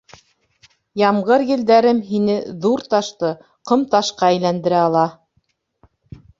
Ямғыр, 1.01 1.43
елдәрем 1.55 1.99
һине, 2.09 2.39
ҙур 2.65 2.85
ташты, 2.95 3.31
ҡом-ташҡа 3.73 4.33
әйләндерә 4.33 4.85
ала. 4.91 5.09